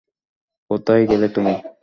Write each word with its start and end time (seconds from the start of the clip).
কোথায় 0.69 1.03
গেলে 1.07 1.27
তুমি? 1.35 1.53